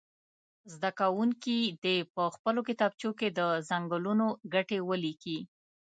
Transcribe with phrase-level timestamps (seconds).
[0.73, 5.39] زده کوونکي دې په خپلو کتابچو کې د څنګلونو ګټې ولیکي.